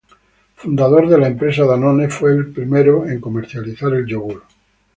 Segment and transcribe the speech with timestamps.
[0.55, 4.41] Fundador de la empresa Danone, fue el primero en comercializar el yogur.